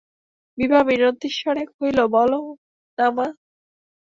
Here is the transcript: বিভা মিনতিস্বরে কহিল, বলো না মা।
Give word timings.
বিভা 0.57 0.79
মিনতিস্বরে 0.87 1.63
কহিল, 1.69 1.99
বলো 2.15 2.39
না 2.97 3.07
মা। 3.15 3.27